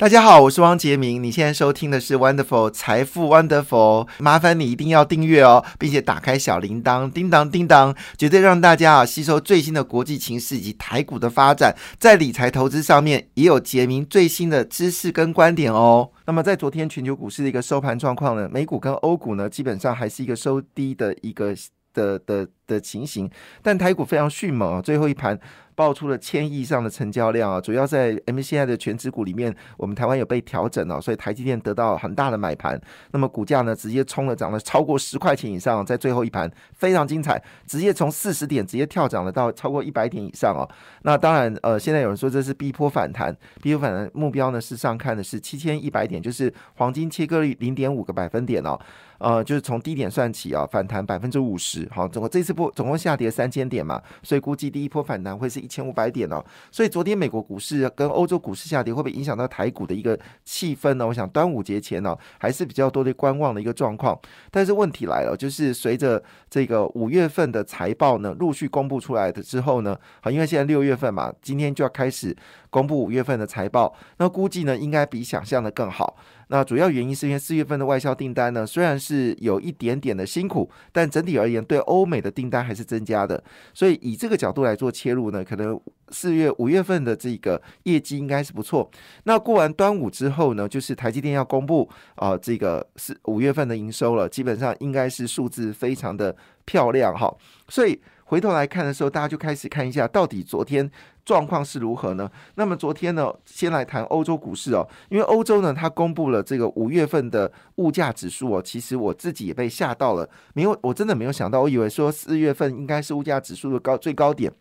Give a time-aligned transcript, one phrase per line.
[0.00, 1.22] 大家好，我是汪杰明。
[1.22, 16.10] 你现在收听的是 Wonderful 财富 Wonderful，麻烦你一定要订阅哦，并且打开小铃铛，叮当叮当，绝对让大家啊吸收最新的国际情势以及台股的发展，在理财投资上面也有杰明最新的知识跟观点哦。
[16.24, 21.54] 那么在昨天全球股市的一个收盘状况呢，美股跟欧股呢基本上还是一个收低的一个
[21.92, 23.30] 的的的情形，
[23.62, 25.38] 但台股非常迅猛啊，最后一盘。
[25.76, 32.78] 爆出了千亿以上的成交量啊，主要在 MCI 的全指股里面，我们台湾有被调整哦，所以台积电得到很大的买盘，
[33.12, 40.68] 那么股价呢直接冲了涨了超过十块钱以上，在最后一盘非常精彩，直接从四十点直接跳涨了到超过一百点以上哦。
[41.00, 48.78] 那当然呃，现在有人说这是逼迫反弹，逼迫反弹目标呢是上看的是七千一百点，就是黄金切割率零点五个百分点哦，
[49.16, 55.70] 呃，就是从低点算起啊，反弹百分之五十，好，总共这次总共下跌三千点嘛，所以估计第一波反弹会是一。
[55.70, 61.06] 千五百点哦，所以昨天美国股市跟欧洲股市下跌，会不会影响到台股的一个气氛呢？
[61.06, 64.18] 我想端午节前呢，还是比较多的观望的一个状况。
[64.50, 66.20] 但是问题来了，就是随着
[66.50, 72.36] 这个五月份的财报呢陆续公布出来的之后呢，好，因为现在六月份嘛，今天就要开始
[72.70, 76.16] 公布五月份的财报，那估计呢应该比想象的更好。
[76.48, 83.42] 那主要原因是因为四月份的外销订单呢，虽然是有一点点的辛苦，但整体而言对欧美的订单还是增加的。
[83.72, 88.90] 所以以这个角度来做切入呢，可能四月、五月份的这个业绩应该是不错。
[89.24, 97.32] 那过完端午之后呢，就是台积电要公布啊，这个是五月份的营收了，基本上应该是数字非常的漂亮哈。
[97.68, 100.88] 所以回头来看的时候，大家就开始看一下到底昨天。
[101.24, 102.30] 状况是如何呢？
[102.54, 114.52] 那么昨天呢，先来谈欧洲股市哦，因为欧洲呢，它公布了这个五月份的物价指数哦，其实我自己也被吓到了，没有，我真的没有想到，我以为说四月份应该是物价指数的高最高点。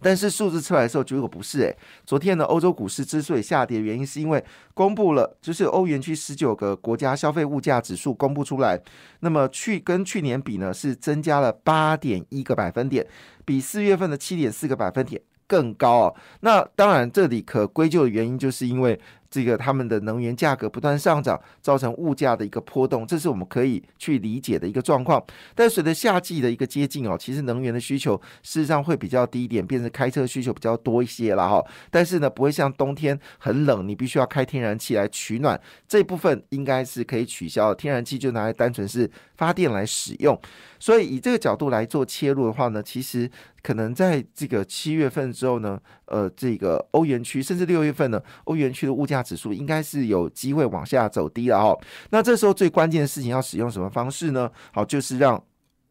[0.00, 8.80] 但是数字出来的时候，结果不是诶，昨天呢，欧洲股市之所以下跌，原因是因为公布了，就是欧元区十九个国家消费物价指数公布出来，
[9.20, 13.06] 那么去跟去年比呢，是增加了八点一个百分点，
[13.44, 16.14] 比四月份的七点四个百分点更高啊。
[16.40, 18.98] 那当然，这里可归咎的原因，就是因为。
[19.30, 25.22] 这个他们的能源价格不断上涨，造成物价的一个波动，这是我们可以去理解的一个状况。
[25.54, 31.64] 但随着夏季的一个接近哦，其实能源的需求事实上会比较低一点，变成开车需求比较多一些了哈。
[31.90, 40.36] 但是呢，不会像冬天很冷，你必须要开天然气来取暖，这部分应该是可以取消，天然气就拿来单纯是发电来使用。
[40.78, 43.30] 所以以这个角度来做切入的话呢，其实
[43.62, 51.76] 可能在这个七月份之后呢，呃，这个欧元区甚至六月份呢，欧元区的物价指数应该是有机会往下走低了哈。
[52.10, 54.50] 那这时候最关键的事情要使用什么方式呢？
[54.72, 55.42] 好，就是让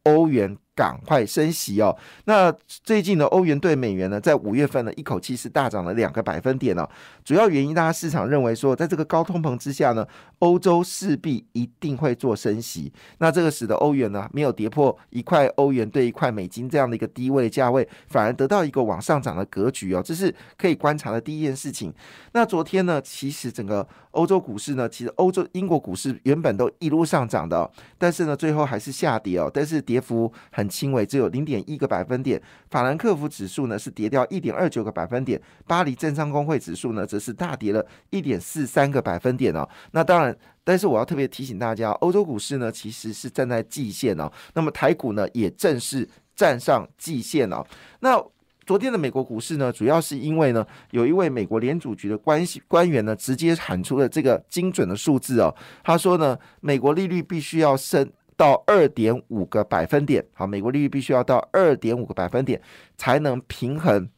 [0.04, 0.56] 欧元。
[0.74, 1.94] 赶快升息哦！
[2.24, 6.88] 那最近的欧元对美元呢，在五月份呢，一口气是大涨了两个百分点哦。
[7.22, 10.06] 主要原因，大家市场认为说，在这个高通膨之下呢，
[10.38, 12.90] 欧洲势必一定会做升息。
[13.18, 20.02] 那这个使得欧元呢，没有跌破一块欧元对一块美金这样的一个低位价位，反而得到一个往上涨的格局哦。
[20.02, 21.92] 这是可以观察的第一件事情。
[22.32, 29.50] 那昨天呢，其实整个欧洲股市呢，其实欧洲英国股市原本都一路上涨的，但是呢，最后还是下跌哦。
[29.52, 30.59] 但是跌幅很。
[30.60, 32.40] 很轻微只有零点一个百分点，
[32.70, 39.66] 法兰克福指数呢是跌掉一点二九个百分点，巴黎政商工会指数呢则是大跌了一点四三个百分点哦。
[39.92, 46.06] 那当然，但是我要特别提醒大家，欧洲股市呢其实是站在季线哦，那么台股呢也正式
[46.36, 47.64] 站上季线哦。
[48.00, 48.22] 那
[48.66, 58.06] 昨天的美国股市呢，主要是因为呢有一位美国联储局的关系官员呢直接喊出了这个精准的数字哦，他说呢美国利率必须要升。
[58.40, 62.58] 到二点五个百分点，好，美国利率必须要到二点五个百分点
[62.96, 64.08] 才能平衡。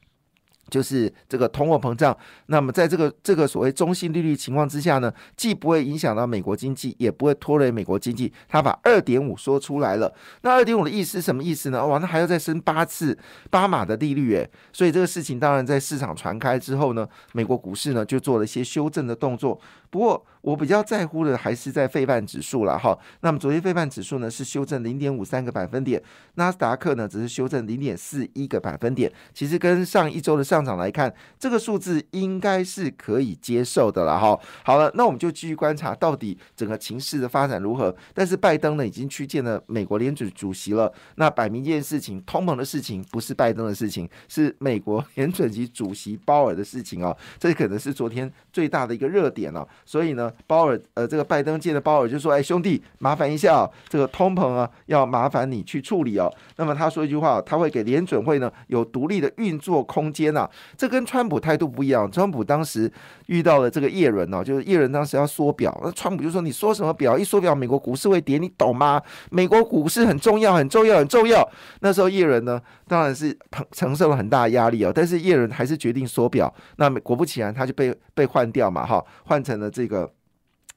[0.70, 2.16] 就是这个通货膨胀，
[2.46, 8.32] 那么在这个这个所谓中性利率情况之下呢，既不会影响到美国经济，也不会拖累美国经济。
[8.48, 11.84] 他把二点五说出来了，那二点五的意思是什么意思呢？
[11.84, 13.18] 哇，那还要再升八次
[13.50, 19.60] 八码的利率，诶，所以这个事情当然在市场传开之后呢，美国股市呢就做了一些修正的动作。
[19.90, 22.96] 不过我比较在乎的还是在费半指数了哈。
[23.20, 26.02] 那么昨天费半指数呢是修正零点五三个百分点，
[26.34, 34.38] 纳斯达克呢只是修正零点四一个百分点，其实跟上一周的上涨来看，这个数字应该是可以接受的了哈。
[34.64, 37.94] 好了，那我们就继续观察到底整个情势的发展如何。
[38.12, 40.92] 但是拜登呢已经去见了美国联储主席了。
[41.14, 47.16] 那摆明一件事情，通膨的事情不是拜登的事情，是美国 联准局主席鲍尔的事情哦。
[47.38, 49.66] 这可能是昨天最大的一个热点了。
[49.84, 60.48] 所以呢，鲍尔呃，这个拜登见了鲍尔就说：“哎，兄弟，麻烦一下，这个通膨啊，要麻烦你去处理哦。”那么他说一句话，他会给联准会呢有独立的运作空间呐。
[60.76, 62.10] 这跟川普态度不一样。
[62.10, 62.90] 川普当时
[63.26, 67.18] 遇到了这个叶伦哦，就是叶伦当时要缩表，那川普就说：“你缩什么表？
[67.18, 69.00] 一缩表，美国股市会跌，你懂吗？
[69.30, 71.48] 美国股市很重要，很重要，很重要。”
[71.80, 76.52] 那时候叶伦呢，当然是承承受了很大压力哦，但是叶伦还是决定缩表。
[76.76, 80.10] 那果不其然，他就被被换掉嘛，哈，换成了这个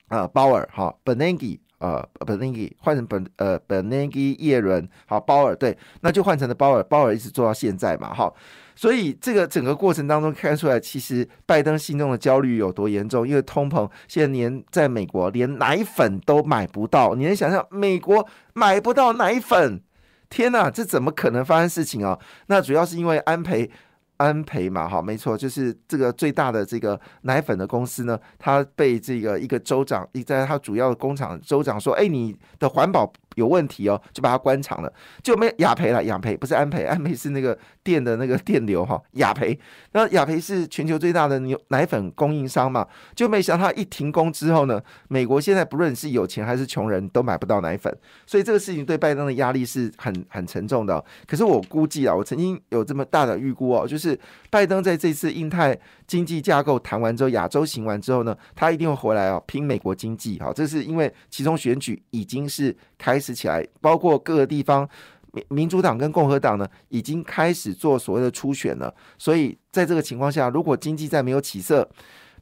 [0.08, 8.34] 啊鲍尔哈 Bernanke 呃 Bernanke 换成本呃 Bernanke 叶伦好鲍尔对，那就换成了鲍尔，鲍尔一直做到现在嘛，哈，
[8.76, 19.82] 所以这个整个过程当中看出来，其实拜登心中的焦虑有多严重，因为通膨现在连在美国连奶粉都买不到，你能想象美国买不到奶粉？
[20.30, 22.18] 天哪，这怎么可能发生事情啊？
[22.48, 23.70] 那主要是因为安培。
[24.18, 33.12] 安培嘛，哈，没错，就是这个最大的这个奶粉的公司呢，它被这个一个州长，一在他主要的工厂，州长说，哎，你的环保。
[33.36, 34.92] 有问题哦，就把它关厂了，
[35.24, 36.04] 就没雅培了。
[36.04, 39.02] 雅培不是安培，安培是那个电的那个电流哈。
[39.14, 39.58] 雅培，
[39.94, 47.96] 那雅培是全球最大的牛奶粉供应商嘛，就没想到一停工之后呢，美国现在不论是有钱还是穷人都买不到奶粉，
[48.26, 51.04] 所以这个事情对拜登的压力是很很沉重的。
[51.28, 54.18] 可是我估计啊，我曾经有这么大的预估哦，就是
[54.50, 60.40] 拜登在这次印太经济架构谈完之后，亚洲行完之后呢，他一定会回来哦，拼美国经济。
[60.40, 63.20] 好，这是因为其中选举已经是开。
[63.26, 64.88] 始起来，包括各个地方，
[65.32, 68.94] 民民主党跟共和党呢，已经开始做所谓的初选了。
[69.18, 71.90] 所以在这个情况下，如果经济再没有起色，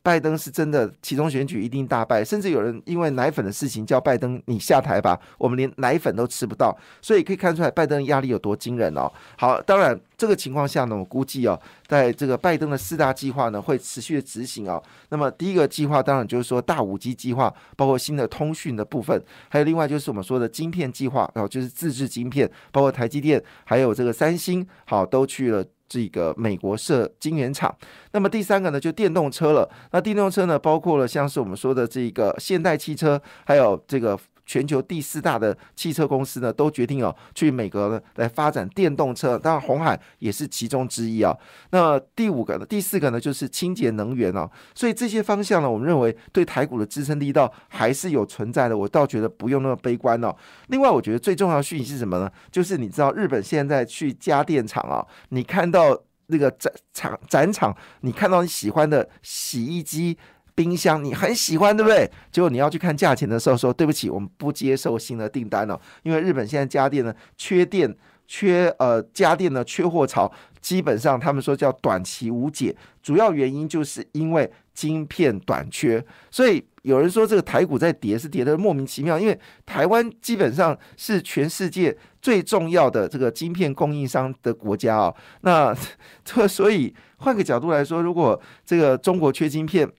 [0.03, 2.23] 拜登是真的其中选举一定大败。
[2.23, 6.77] 甚至有人因为奶粉的事情叫拜登你下台吧，我们连奶粉都吃不到。
[7.01, 9.11] 所以可以看出来拜登压力有多惊人哦。
[9.37, 9.99] 好，当然。
[10.15, 14.81] 这个情况下呢，我估计哦，在这个拜登的四大计划呢会持续的执行哦。
[15.09, 27.73] 那么第一个计划当然就是说大五 G 计划，包括新的通讯的部分，还有另外就是我们说的晶片计划，然后就是自制晶片，包括台积电还有这个三星，好都去了这个美国设晶圆厂。
[28.11, 29.69] 那么第三个呢，就电动车了。
[29.91, 34.17] 那电动车呢，包括了像是我们说的这个现代汽车，还有这个。
[34.45, 39.37] 全球第四大的汽车公司呢，都决定哦，去美国呢来发展电动车。
[39.37, 41.35] 当然，红海也是其中之一啊。
[41.71, 44.49] 那第五个呢，第四个呢，就是清洁能源哦。
[44.75, 48.77] 所以这些方向呢，我们认为对台股的支撑力道还是有存在的。
[48.77, 50.35] 我倒觉得不用那么悲观哦。
[50.67, 52.29] 另外，我觉得最重要的讯息是什么呢？
[52.51, 55.97] 就是你知道，日本现在去家电厂啊，你看到
[56.27, 60.17] 那个展场展场，你看到你喜欢的洗衣机。
[60.55, 62.09] 冰箱你很喜欢对不对？
[62.31, 67.95] 结果你要去看价钱的时候，说对不起，我们不接受新的订单了，因为日本现在家电呢缺电，
[68.27, 76.03] 缺呃家电呢缺货潮，基本上他们说叫短期无解，主要原因就是因为晶片短缺。
[76.29, 85.13] 所以有人说这个台股在跌是跌的莫名其妙，因为台湾基本上是全世界最重要的这个晶片供应商的国家啊。
[85.41, 85.75] 那
[86.23, 89.89] 这 所以换个角度来说，如果这个中国缺晶片，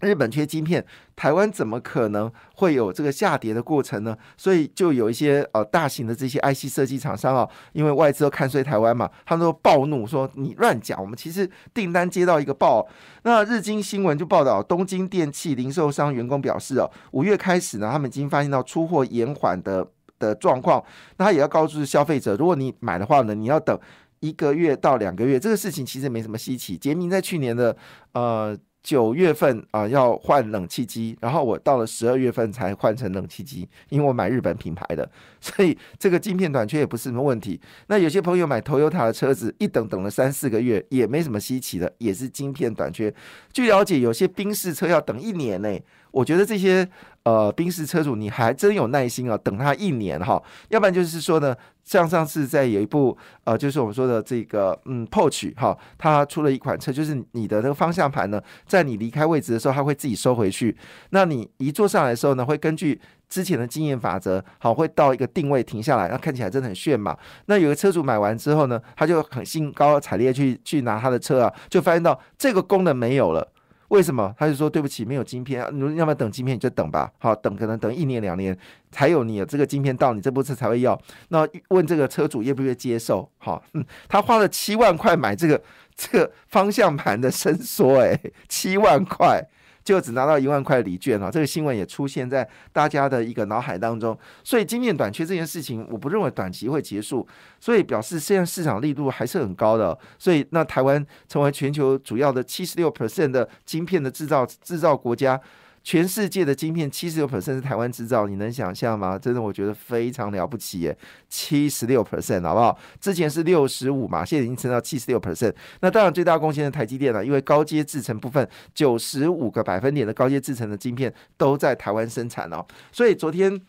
[0.00, 0.84] 日本缺晶片，
[1.16, 4.14] 台湾怎么可能会有这个下跌的过程呢？
[4.36, 12.86] 所以就有一些呃大型的这些 IC 设计厂商啊，因为外资都看衰台湾嘛，他们都暴怒说你乱讲，我们其实订单接到一个爆。
[13.22, 19.86] 那日经新闻就报道，东京电器零售商员工表示哦，五月开始呢，他们已经发现到出货延缓的
[20.18, 20.84] 的状况，
[21.16, 23.78] 那他也要告诉消费者，如果你买的话呢，你要等
[24.20, 26.76] 一个月到两个月，这个事情其实没什么稀奇。
[26.76, 27.74] 杰明在去年的
[28.12, 28.54] 呃。
[28.84, 37.58] 九月份啊要换冷气机，然后我到了十二月份才换成冷气机，因为我买日本品牌的， 所以这个晶片短缺也不是什么问题。
[37.86, 43.12] 那有些朋友买头悠塔的车子，一等等了三四个月，也没什么稀奇的，也是晶片短缺。
[43.54, 45.76] 据了解，有些宾士车要等一年呢。
[46.10, 46.88] 我觉得这些
[47.24, 60.76] 呃宾士车主，你还真有耐心啊，等他一年哈，要不然就是说呢，像上次在有一部呃，就是我们说的这个嗯 p o r c h 哈，它出了一款车，就是你的那个方向盘呢，在你离开位置的时候，它会自己收回去。
[61.10, 67.16] 那你一坐上来的时候呢，会根据之前的经验法则，好，会到一个定位停下来，那看起来真的很炫嘛。
[67.46, 73.53] 那有个车主买完之后呢，他就很兴高采烈去去拿他的车啊，就发现到这个功能没有了。
[73.94, 74.34] 为什么？
[74.36, 75.64] 他就说对不起，没有晶片。
[75.72, 77.10] 你要不要等晶片，你就等吧。
[77.18, 78.56] 好，等可能等一年两年
[78.90, 81.00] 才有你这个晶片到，你这部车才会要。
[81.28, 83.30] 那问这个车主愿不愿意接受？
[83.38, 83.62] 好，
[84.08, 85.62] 他花了七万块买这个
[85.94, 89.40] 这个方向盘的伸缩，哎，七万块。
[89.84, 91.30] 就只拿到一万块礼券啊！
[91.30, 94.18] 这个新闻也出现在大家的一个脑海当中。
[94.42, 97.26] 所以，晶片短缺这件事情，我不认为短期会结束。
[97.60, 99.96] 所以，表示现在市场力度还是很高的。
[100.18, 105.38] 所以，那台湾成为全球主要的七十六 percent 的晶片的制造制造国家，
[105.84, 109.18] 全世界的晶片七十六 percent 是台湾制造，你能想象吗？
[109.18, 110.96] 真的，我觉得非常了不起耶，
[111.28, 112.76] 七十六 percent 好不好？
[112.98, 115.54] 之前是六十五嘛，现在已经升到七十六 percent。
[115.80, 123.60] 那当然最大贡献的台积电了，因为高阶制程部分九十五个百分点的高阶制程的晶片都在台湾生产哦，所以昨天。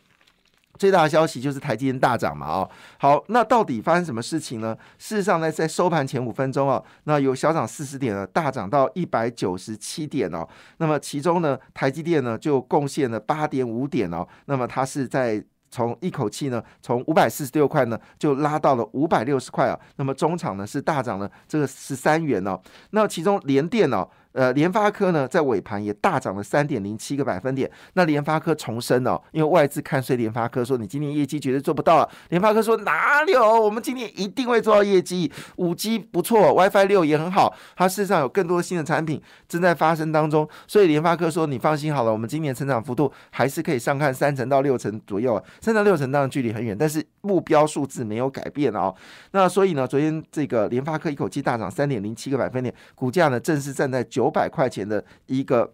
[0.77, 4.75] 最大的消息就是台积电大涨嘛，哦，好，那到底发生什么事情呢？
[4.98, 10.48] 事实上呢，在收盘前五分钟哦，那有小涨四十点了，大涨到一百九十七点哦。
[10.77, 14.27] 那么其中呢，台积电呢就贡献了八点五点哦。
[14.46, 19.79] 那么它是在从一口气呢，从五百四十六块呢，就拉到了五百六十块啊。
[19.96, 22.60] 那么中场呢是大涨了这个十三元哦。
[22.91, 24.08] 那其中联电哦。
[24.36, 27.72] 呃，联发科呢，在尾盘也大涨了三点零七个百分点。
[27.94, 32.10] 那联发科重申哦，因为外资看衰联发科，说你今年业绩绝对做不到啊。
[32.30, 35.32] 联发科说哪有，我们今年一定会做到业绩。
[35.56, 40.46] 五 G 不错，WiFi 六也很好，它事实上有更多新的产品正在发生当中。
[40.68, 45.42] 所以联发科说，你放心好了，我们今年成长幅度还是可以上看三成到六成左右。
[45.62, 48.94] 三到六成当然距离很远，但是目标数字没有改变哦。
[49.32, 54.25] 那所以呢，昨天这个联发科一口气大涨三点零七个百分点，股价呢正式站在九。
[54.25, 55.72] 九百块钱的一个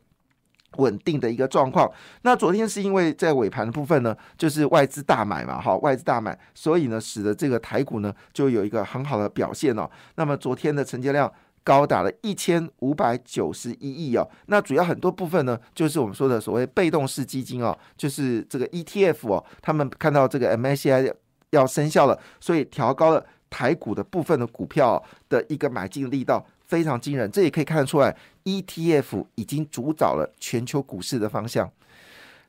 [0.76, 1.90] 稳定的一个状况。
[2.24, 9.90] 那昨天是因为在尾盘的部分呢，就是外资大买嘛，哈，外资大买，所以呢，使得这个台股呢就有一个很好的表现哦。
[10.16, 11.32] 那么昨天的成交量
[11.64, 14.30] 高达了一千五百九十一亿哦。
[14.48, 21.14] 那主要很多部分呢，就是我们说的所谓被动式基金哦，就是这个 ETF 哦，他们看到这个 MSCI
[21.52, 26.46] 要生效了，所以调高了台股的部分的股票的一个买进力道。
[26.66, 28.16] 非常惊人，这也可以看得出来
[28.46, 31.70] ，ETF 已经主导了全球股市的方向。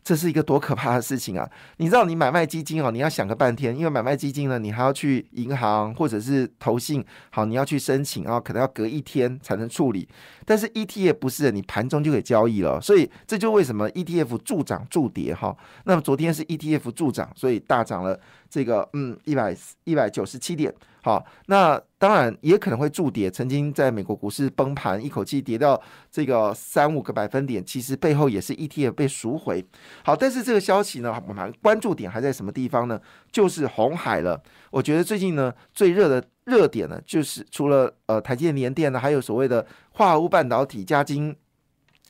[0.05, 1.49] 这是一个多可怕的事情啊！
[1.79, 10.09] 你知道，你买卖基金哦，你要想个半天，因为买卖基金呢，你还要去银行或者是投信，好，你要去申请啊，可能要隔一天才能处理。
[10.45, 15.57] 但是 ETF 不是，你盘中就可以交易了，所以这就为什么 ETF 助涨助跌哈。
[15.85, 18.19] 那么昨天是 ETF 助涨，所以大涨了
[18.53, 20.71] 这个嗯一百一百九十七点。
[21.05, 23.31] 好，那当然也可能会助跌。
[23.31, 25.81] 曾经在美国股市崩盘，一口气跌到
[26.11, 29.65] 这个三五个百分点，其实背后也是 ETF 被赎回。
[30.05, 33.01] 好，但是这个消息呢，我们关注点还在什么地方呢？
[33.33, 34.41] 就是红海了。
[34.71, 41.35] 我觉得最近呢，最热的热点呢，就是除了呃台积电、联电呢，还有所谓的化合物半导体、加金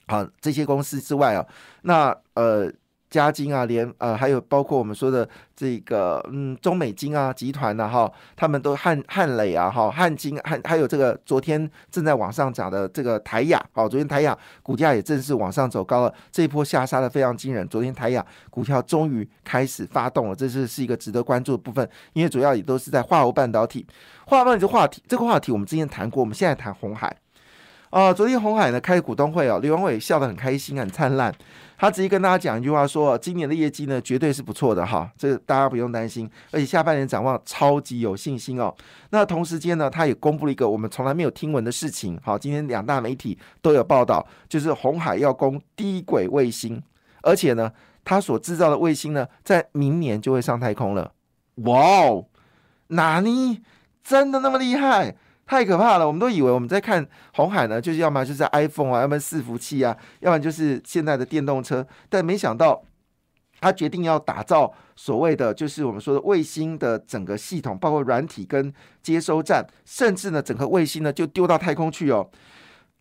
[0.07, 1.47] 啊这些公司之外啊，
[1.83, 2.71] 那呃。
[3.13, 23.87] 嘉金啊，连呃，还有包括我们说的这个嗯，中美金啊集团呐，哈，他们都汉汉磊啊，哈，汉金汉，还有这个昨天正在往上涨的这个台雅，好，昨天台雅股价也正式往上走高了，这一波下杀的非常惊人，昨天台雅股票终于开始发动了，这是是一个值得关注的部分，因为主要也都是在化合物半导体，
[24.27, 27.15] 化物半导体话题，这个话题我们之前谈过，我们现在谈红海。
[27.93, 31.31] 啊，昨天红海呢开股东会哦，刘文伟笑得很开心很灿烂，
[31.77, 38.75] 他直接跟大家讲一句话说，今年的业绩呢绝对是不错的哈，这大家不用担心，而且下半年展望超级有信心哦。
[39.11, 46.83] 那同时间呢，他也公布了一个我们从来没有听闻的事情，好，今天两大媒体都有报道，就是红海要攻低轨卫星，
[47.21, 47.71] 而且呢，
[48.07, 51.13] 他所制造的卫星呢，在明年就会上太空了。
[51.57, 52.25] 哇哦，
[52.87, 53.61] 哪里
[54.03, 55.15] 真的那么厉害？
[55.45, 56.07] 太可怕了！
[56.07, 61.87] 我们都以为我们在看红海呢，就是要么就是 iPhone 啊，要么伺服器啊，要么就是现在的电动车。
[62.09, 62.83] 但没想到，
[63.61, 68.73] 他决定要打造所谓的就是我们说的卫星的整个系统，包括软体跟
[69.03, 72.31] 接收站，甚至呢，整个卫星呢就丢到太空去哦。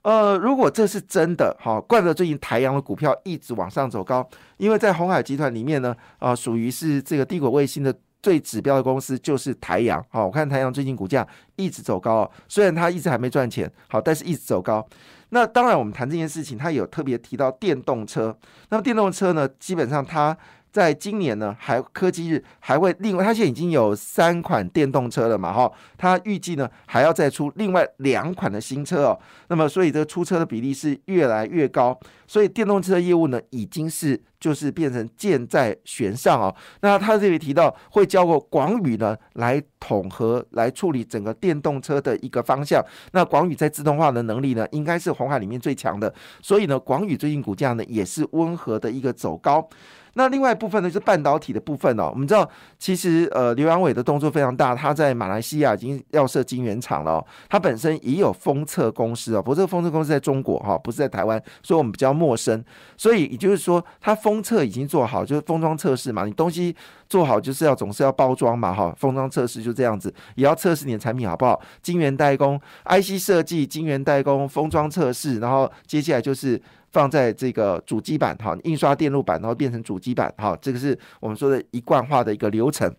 [0.01, 7.95] 呃，如果这是真的，好，怪不得最近台阳的股票一直往上走高，因为在红海集团里面呢，啊，属于是这个帝国卫星的。
[8.21, 14.87] 最指标的公司就是台阳，好，我看台阳最近股价一直走高，虽然它一直还没赚钱，好，但是一直走高。
[15.29, 18.37] 那当然，我们谈这件事情，它有特别提到电动车。
[18.69, 20.37] 那么电动车呢，基本上它。
[20.71, 36.55] 在今年呢，还科技日还会另外，它现在已经有三款电动车了嘛，哈，它预计呢还要再出另外两款的新车哦，那么所以这个出车的比例是越来越高，所以电动车业务呢已经是就是变成箭在弦上哦。
[36.79, 49.67] 那他这里提到会交过广宇呢来统合来处理整个电动车的一个方向，那广宇在自动化的能力呢应该是红海里面最强的，所以呢广宇最近股价呢也是温和的一个走高。
[50.13, 52.09] 那另外一部分呢，就是半导体的部分哦。
[52.11, 57.13] 我们知道，其实呃，刘阳伟的动作非常大，他在马来西亚已经要设晶圆厂了。
[57.13, 62.63] 哦他本身也有封测公司哦，不过这个封测公司在中国哈，不是在台湾，所以我们比较陌生。
[62.95, 66.25] 所以也就是说，他封测已经做好，就是封装测试嘛。
[66.25, 66.75] 你东西
[67.09, 71.59] 做好就是要总是要包装嘛哈，封装测试就这样子，也要测试你的产品好不好。
[71.81, 76.61] 晶圆代工、IC 设计、晶圆代工、封装测试，然后接下来就是。
[76.91, 82.93] 放在这个主机板哈，印刷电路板然后变成主机板哈，这个是我们说的一贯化的一个流程。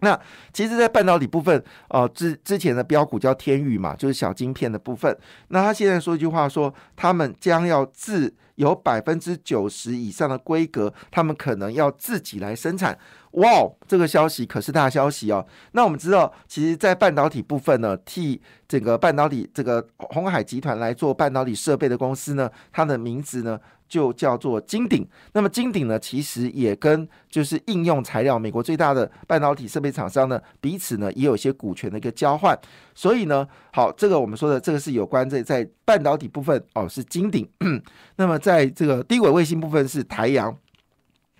[0.00, 0.18] 那
[0.52, 5.16] 其实，在半导体部分，哦，之之前的标股叫天宇嘛，就是小晶片的部分。
[5.48, 12.98] 那他现在说一句话，说他们将要自有百分之九十以上的规格，他们可能要自己来生产。
[13.32, 13.48] 哇，
[13.86, 15.46] 这个消息可是大消息哦。
[15.72, 25.06] 那我们知道，其实，在半导体部分呢，替整个半导体这个红海集团来做半导体设备的公司呢，它的名字呢就叫做金鼎。
[25.32, 32.58] 那么金鼎呢，其实也跟就是应用材料美国最大的半导体设备厂商呢，彼此呢也有一些股权的一个交换。
[32.94, 37.48] 所以呢，好，这个我们说的这个是有关这在半导体部分哦，是金鼎。
[38.16, 40.56] 那么在这个低轨卫星部分是台阳。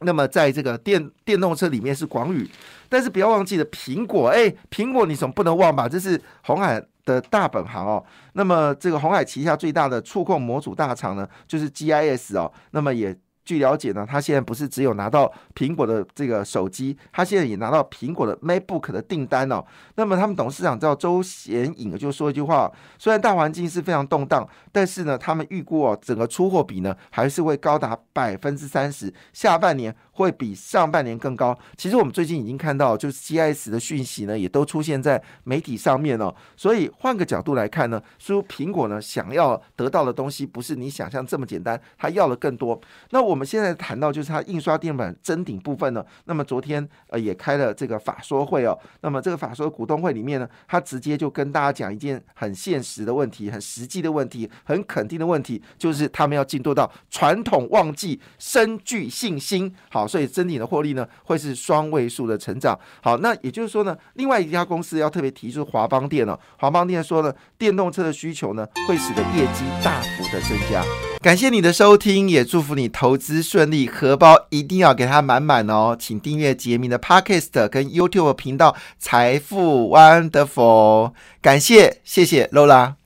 [0.00, 2.46] 那么在这个电电动车里面是广宇，
[2.86, 5.88] 但是不要忘记了苹果，哎，苹果你总不能忘吧？
[5.88, 8.04] 这是红海的大本行哦。
[8.34, 12.52] 那么这个红海旗下最大的触控模组大厂呢，就是 GIS 哦。
[12.72, 13.16] 那么也。
[13.46, 19.64] 据了解呢，他现在不是只有拿到苹果的这个手机，他现在也拿到苹果的 MacBook 的订单哦。
[19.94, 31.56] 那么他们董事长叫周贤颖就说一句话：虽然大环境是非常动荡，但是呢，他们预估哦，整个出货比呢还是会高达百分之三十，下半年会比上半年更高。
[31.76, 36.34] 其实我们最近已经看到，就是 GIS 的讯息呢，也都出现在媒体上面哦。
[36.56, 42.80] 所以换个角度来看呢，说苹果呢想要得到的东西不是你想象这么简单，他要的更多。
[43.10, 43.36] 那我。
[43.36, 59.70] 们现在谈到就是它印刷电板真顶部分呢，那么昨天呃也开了这个法说会哦，那么这个法说股东会里面呢，他直接就跟大家讲一件很现实的问题、很实际的问题、很肯定的问题，就是他们要进入到传统旺季，深具信心。
[59.90, 62.78] 好，所以真顶的获利呢会是双位数的成长。
[63.02, 70.84] 好，那也就是说呢，另外一家公司要特别提出华邦电哦，华邦电说呢，电动车的需求呢会使得业绩大幅的增加。
[71.22, 75.96] 感谢你的收听，也祝福你投资顺利，荷包一定要给它满满哦！
[75.98, 81.10] 请订阅杰明的 Podcast 跟 YouTube 频道《财富 Wonderful》，
[81.40, 82.96] 感谢，谢谢 Lola。